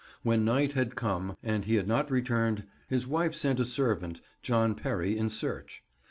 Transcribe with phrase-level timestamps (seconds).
[0.23, 4.73] When night had come and he had not returned, his wife sent a servant, John
[4.73, 5.83] Perry, in search.